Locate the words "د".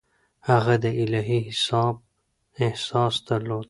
0.83-0.85